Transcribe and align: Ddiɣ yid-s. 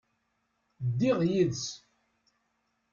Ddiɣ 0.87 1.17
yid-s. 1.29 1.65